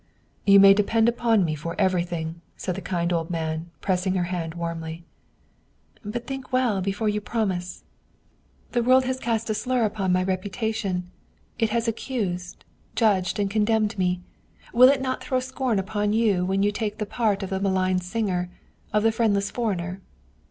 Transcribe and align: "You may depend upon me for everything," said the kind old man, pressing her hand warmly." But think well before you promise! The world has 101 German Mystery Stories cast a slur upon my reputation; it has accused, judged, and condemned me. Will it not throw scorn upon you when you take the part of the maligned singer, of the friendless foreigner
"You 0.47 0.59
may 0.59 0.73
depend 0.73 1.07
upon 1.07 1.45
me 1.45 1.53
for 1.53 1.75
everything," 1.79 2.41
said 2.57 2.73
the 2.73 2.81
kind 2.81 3.13
old 3.13 3.29
man, 3.29 3.69
pressing 3.81 4.15
her 4.15 4.23
hand 4.33 4.55
warmly." 4.55 5.03
But 6.03 6.25
think 6.25 6.51
well 6.51 6.81
before 6.81 7.07
you 7.07 7.21
promise! 7.21 7.83
The 8.71 8.81
world 8.81 9.05
has 9.05 9.17
101 9.17 9.21
German 9.21 9.53
Mystery 9.53 9.53
Stories 9.53 9.57
cast 9.61 9.61
a 9.61 9.61
slur 9.61 9.85
upon 9.85 10.11
my 10.11 10.23
reputation; 10.23 11.11
it 11.59 11.69
has 11.69 11.87
accused, 11.87 12.65
judged, 12.95 13.37
and 13.39 13.51
condemned 13.51 13.99
me. 13.99 14.21
Will 14.73 14.89
it 14.89 15.03
not 15.03 15.23
throw 15.23 15.39
scorn 15.39 15.77
upon 15.77 16.13
you 16.13 16.45
when 16.45 16.63
you 16.63 16.71
take 16.71 16.97
the 16.97 17.05
part 17.05 17.43
of 17.43 17.51
the 17.51 17.59
maligned 17.59 18.01
singer, 18.01 18.49
of 18.93 19.03
the 19.03 19.11
friendless 19.11 19.51
foreigner 19.51 20.01